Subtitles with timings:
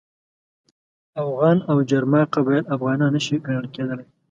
[1.23, 4.05] اوغان او جرما قبایل افغانان نه شي ګڼل کېدلای.